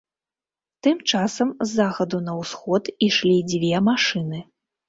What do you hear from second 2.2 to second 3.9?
на ўсход ішлі дзве